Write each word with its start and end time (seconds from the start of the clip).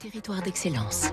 Territoire 0.00 0.40
d'excellence. 0.40 1.10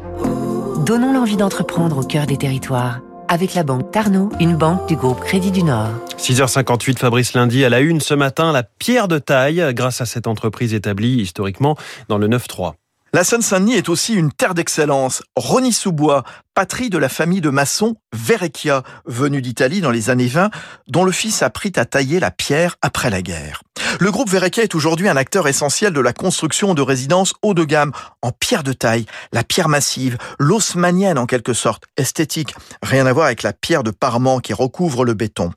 Donnons 0.86 1.12
l'envie 1.12 1.36
d'entreprendre 1.36 1.98
au 1.98 2.04
cœur 2.04 2.26
des 2.26 2.38
territoires. 2.38 3.02
Avec 3.28 3.54
la 3.54 3.64
banque 3.64 3.92
Tarno, 3.92 4.30
une 4.40 4.56
banque 4.56 4.88
du 4.88 4.96
groupe 4.96 5.20
Crédit 5.20 5.52
du 5.52 5.64
Nord. 5.64 5.90
6h58, 6.18 6.98
Fabrice 6.98 7.34
Lundi 7.34 7.66
à 7.66 7.70
la 7.70 7.82
une 7.82 8.00
ce 8.00 8.14
matin, 8.14 8.54
la 8.54 8.64
pierre 8.64 9.10
de 9.10 9.20
taille 9.20 9.62
grâce 9.74 10.00
à 10.00 10.06
cette 10.06 10.26
entreprise 10.26 10.74
établie 10.74 11.20
historiquement 11.20 11.76
dans 12.08 12.18
le 12.18 12.30
9-3. 12.30 12.76
La 13.12 13.26
Seine-Saint-Denis 13.26 13.76
est 13.76 13.90
aussi 13.90 14.14
une 14.14 14.32
terre 14.32 14.54
d'excellence. 14.54 15.22
Rony-sous-Bois, 15.36 16.24
patrie 16.54 16.90
de 16.90 16.98
la 16.98 17.10
famille 17.10 17.42
de 17.42 17.50
maçons 17.50 17.96
Verrecchia, 18.14 18.84
venue 19.06 19.42
d'Italie 19.42 19.82
dans 19.82 19.92
les 19.92 20.10
années 20.10 20.28
20, 20.28 20.50
dont 20.88 21.04
le 21.04 21.12
fils 21.12 21.44
apprit 21.44 21.74
à 21.76 21.84
tailler 21.84 22.22
la 22.22 22.32
pierre 22.32 22.78
après 22.82 23.10
la 23.10 23.22
guerre. 23.22 23.64
Le 24.00 24.12
groupe 24.12 24.30
Verrecchia 24.30 24.64
est 24.64 24.76
aujourd'hui 24.76 25.10
un 25.10 25.18
acteur 25.18 25.48
essentiel 25.48 25.92
de 25.92 26.00
la 26.00 26.14
construction 26.14 26.76
de 26.76 26.84
résidences 26.84 27.34
haut 27.42 27.56
de 27.56 27.64
gamme 27.64 27.92
en 28.22 28.32
pierre 28.32 28.62
de 28.62 28.72
taille, 28.72 29.08
la 29.34 29.44
pierre 29.44 29.70
massive, 29.70 30.20
l'osmanienne 30.38 31.18
en 31.18 31.26
quelque 31.26 31.54
sorte, 31.54 31.86
esthétique, 31.98 32.54
rien 32.84 33.08
à 33.08 33.14
voir 33.14 33.26
avec 33.26 33.42
la 33.42 33.54
pierre 33.54 33.82
de 33.82 33.90
parement 33.90 34.40
qui 34.40 34.54
recouvre 34.54 35.04
le 35.04 35.16
béton. 35.16 35.52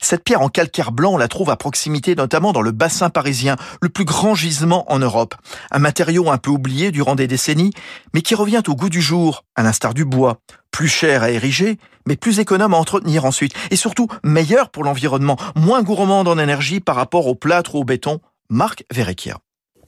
Cette 0.00 0.24
pierre 0.24 0.40
en 0.40 0.48
calcaire 0.48 0.90
blanc, 0.90 1.12
on 1.12 1.18
la 1.18 1.28
trouve 1.28 1.50
à 1.50 1.56
proximité 1.56 2.14
notamment 2.14 2.52
dans 2.52 2.62
le 2.62 2.72
bassin 2.72 3.10
parisien, 3.10 3.56
le 3.82 3.90
plus 3.90 4.06
grand 4.06 4.34
gisement 4.34 4.90
en 4.90 4.98
Europe. 4.98 5.34
Un 5.70 5.78
matériau 5.78 6.30
un 6.30 6.38
peu 6.38 6.50
oublié 6.50 6.92
durant 6.92 7.14
des 7.14 7.26
décennies, 7.26 7.72
mais 8.14 8.22
qui 8.22 8.34
revient 8.34 8.62
au 8.68 8.74
goût 8.74 8.88
du 8.88 9.02
jour, 9.02 9.44
à 9.54 9.62
l'instar 9.62 9.92
du 9.92 10.06
bois. 10.06 10.38
Plus 10.70 10.88
cher 10.88 11.22
à 11.22 11.30
ériger, 11.30 11.78
mais 12.06 12.16
plus 12.16 12.40
économe 12.40 12.74
à 12.74 12.76
entretenir 12.76 13.24
ensuite. 13.24 13.54
Et 13.70 13.76
surtout, 13.76 14.08
meilleur 14.24 14.70
pour 14.70 14.84
l'environnement, 14.84 15.36
moins 15.56 15.82
gourmand 15.82 16.20
en 16.20 16.38
énergie 16.38 16.80
par 16.80 16.96
rapport 16.96 17.26
au 17.26 17.34
plâtre 17.34 17.74
ou 17.74 17.80
au 17.80 17.84
béton. 17.84 18.20
Marc 18.48 18.84
Verrecchia 18.92 19.38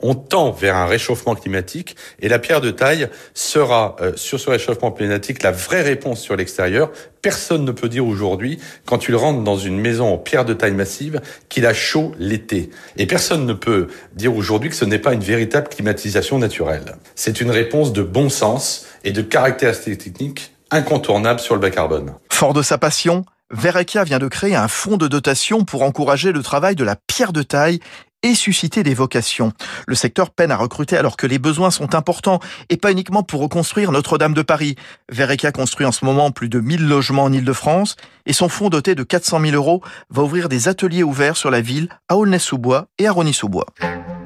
on 0.05 0.15
tend 0.15 0.51
vers 0.51 0.77
un 0.77 0.85
réchauffement 0.85 1.35
climatique 1.35 1.97
et 2.21 2.29
la 2.29 2.39
pierre 2.39 2.61
de 2.61 2.71
taille 2.71 3.09
sera 3.33 3.97
euh, 4.01 4.13
sur 4.17 4.39
ce 4.39 4.51
réchauffement 4.51 4.91
climatique 4.91 5.43
la 5.43 5.51
vraie 5.51 5.83
réponse 5.83 6.21
sur 6.21 6.37
l'extérieur. 6.37 6.91
Personne 7.23 7.65
ne 7.65 7.73
peut 7.73 7.89
dire 7.89 8.07
aujourd'hui, 8.07 8.59
quand 8.85 8.99
tu 8.99 9.15
rentres 9.15 9.43
dans 9.43 9.57
une 9.57 9.81
maison 9.81 10.13
en 10.13 10.19
pierre 10.19 10.45
de 10.45 10.53
taille 10.53 10.75
massive, 10.75 11.23
qu'il 11.49 11.65
a 11.65 11.73
chaud 11.73 12.13
l'été. 12.19 12.69
Et 12.99 13.07
personne 13.07 13.47
ne 13.47 13.55
peut 13.55 13.89
dire 14.15 14.37
aujourd'hui 14.37 14.69
que 14.69 14.77
ce 14.77 14.85
n'est 14.85 14.99
pas 14.99 15.15
une 15.15 15.21
véritable 15.21 15.69
climatisation 15.69 16.39
naturelle. 16.39 16.97
C'est 17.15 17.41
une 17.41 17.51
réponse 17.51 17.95
de 17.95 18.03
bon 18.03 18.29
sens 18.29 18.87
et 19.05 19.13
de 19.13 19.23
caractéristiques 19.23 20.05
techniques 20.05 20.54
incontournables 20.71 21.41
sur 21.41 21.55
le 21.55 21.61
bas 21.61 21.71
carbone. 21.71 22.15
Fort 22.31 22.55
de 22.55 22.63
sa 22.63 22.79
passion, 22.79 23.25
Verrecchia 23.51 24.05
vient 24.05 24.19
de 24.19 24.29
créer 24.29 24.57
un 24.57 24.69
fonds 24.69 24.97
de 24.97 25.07
dotation 25.09 25.65
pour 25.65 25.83
encourager 25.83 26.33
le 26.33 26.43
travail 26.43 26.75
de 26.75 26.85
la 26.85 26.97
pierre 26.97 27.33
de 27.33 27.43
taille 27.43 27.81
et 28.25 28.35
susciter 28.35 28.83
des 28.83 28.95
vocations. 28.95 29.53
Le 29.87 29.95
secteur 29.95 30.31
peine 30.31 30.51
à 30.51 30.57
recruter 30.57 30.97
alors 30.97 31.17
que 31.17 31.27
les 31.27 31.39
besoins 31.39 31.71
sont 31.71 31.95
importants 31.95 32.41
et 32.71 32.79
pas 32.79 32.91
uniquement 32.91 33.23
pour 33.23 33.43
reconstruire 33.43 33.93
Notre-Dame 33.93 34.33
de 34.33 34.43
Paris. 34.43 34.77
Verreca 35.13 35.53
construit 35.53 35.87
en 35.87 35.93
ce 35.93 36.07
moment 36.07 36.31
plus 36.31 36.49
de 36.49 36.59
1000 36.59 36.89
logements 36.89 37.25
en 37.25 37.33
Ile-de-France 37.33 37.97
et 38.25 38.33
son 38.33 38.49
fonds 38.49 38.71
doté 38.71 38.95
de 38.95 39.03
400 39.03 39.41
000 39.41 39.55
euros 39.55 39.83
va 40.09 40.23
ouvrir 40.23 40.49
des 40.49 40.69
ateliers 40.69 41.03
ouverts 41.03 41.37
sur 41.37 41.51
la 41.51 41.61
ville 41.61 41.91
à 42.09 42.17
Aulnay-sous-Bois 42.17 42.87
et 42.99 43.07
à 43.07 43.13
Rony-sous-Bois. 43.13 43.67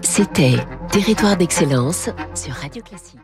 C'était 0.02 0.64
Territoire 0.92 1.36
d'excellence 1.36 2.08
sur 2.34 2.54
Radio 2.54 2.82
Classique. 2.82 3.18